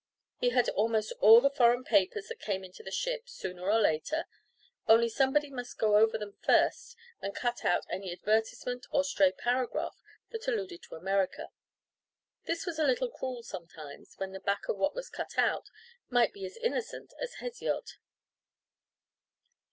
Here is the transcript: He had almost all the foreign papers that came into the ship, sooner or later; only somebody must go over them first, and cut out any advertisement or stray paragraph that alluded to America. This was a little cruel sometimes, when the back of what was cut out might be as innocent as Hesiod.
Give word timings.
He 0.39 0.49
had 0.49 0.67
almost 0.69 1.13
all 1.19 1.41
the 1.41 1.51
foreign 1.51 1.83
papers 1.83 2.25
that 2.29 2.39
came 2.39 2.63
into 2.63 2.81
the 2.81 2.89
ship, 2.89 3.29
sooner 3.29 3.69
or 3.69 3.79
later; 3.79 4.25
only 4.87 5.07
somebody 5.09 5.51
must 5.51 5.77
go 5.77 5.95
over 5.95 6.17
them 6.17 6.33
first, 6.43 6.95
and 7.21 7.35
cut 7.35 7.63
out 7.63 7.85
any 7.87 8.11
advertisement 8.11 8.87
or 8.89 9.03
stray 9.03 9.31
paragraph 9.31 10.01
that 10.31 10.47
alluded 10.47 10.81
to 10.81 10.95
America. 10.95 11.49
This 12.45 12.65
was 12.65 12.79
a 12.79 12.83
little 12.83 13.11
cruel 13.11 13.43
sometimes, 13.43 14.15
when 14.17 14.31
the 14.31 14.39
back 14.39 14.67
of 14.67 14.77
what 14.77 14.95
was 14.95 15.07
cut 15.07 15.37
out 15.37 15.69
might 16.09 16.33
be 16.33 16.45
as 16.47 16.57
innocent 16.57 17.13
as 17.21 17.35
Hesiod. 17.35 17.87